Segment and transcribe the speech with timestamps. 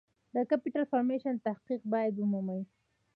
[0.33, 2.61] د Capital Formation تحقق باید ومومي.